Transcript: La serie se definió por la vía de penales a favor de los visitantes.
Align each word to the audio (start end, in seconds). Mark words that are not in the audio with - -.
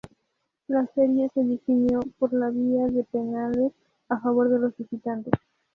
La 0.65 0.83
serie 0.95 1.29
se 1.35 1.43
definió 1.43 1.99
por 2.17 2.33
la 2.33 2.49
vía 2.49 2.87
de 2.87 3.03
penales 3.03 3.71
a 4.09 4.19
favor 4.19 4.49
de 4.49 4.57
los 4.57 4.75
visitantes. 4.75 5.31